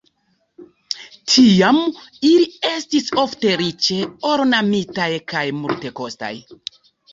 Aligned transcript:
Tiam 1.33 1.77
ili 2.29 2.47
estis 2.71 3.13
ofte 3.25 3.53
riĉe 3.63 4.01
ornamitaj 4.33 5.09
kaj 5.35 5.47
multekostaj. 5.61 6.35